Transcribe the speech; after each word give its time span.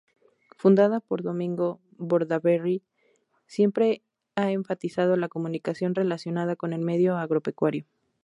Fundada 0.57 0.99
por 0.99 1.21
Domingo 1.21 1.79
Bordaberry, 1.99 2.81
siempre 3.45 4.01
ha 4.35 4.49
enfatizado 4.51 5.15
la 5.15 5.29
comunicación 5.29 5.93
relacionada 5.93 6.55
con 6.55 6.73
el 6.73 6.81
medio 6.81 7.17
agropecuario. 7.17 7.85